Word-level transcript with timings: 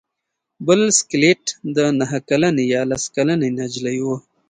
بل 0.67 0.81
سکلیټ 0.99 1.43
د 1.75 1.77
نهه 1.99 2.19
کلنې 2.29 2.63
یا 2.73 2.81
لس 2.91 3.03
کلنې 3.15 3.49
نجلۍ 3.59 3.97
و. 4.05 4.07